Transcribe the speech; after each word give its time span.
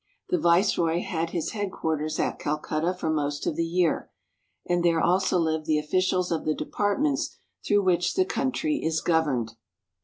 The 0.29 0.39
Viceroy 0.39 1.01
had 1.03 1.29
his 1.29 1.51
headquarters 1.51 2.17
at 2.19 2.39
Calcutta 2.39 2.91
for 2.95 3.07
most 3.11 3.45
of 3.45 3.55
the 3.55 3.63
year, 3.67 4.09
and 4.65 4.83
there 4.83 4.99
also 4.99 5.39
Hved 5.39 5.65
the 5.65 5.77
officials 5.77 6.31
of 6.31 6.43
the 6.43 6.55
departments 6.55 7.37
through 7.63 7.83
which 7.83 8.15
the 8.15 8.25
country 8.25 8.77
is 8.77 8.99
governed. 8.99 9.53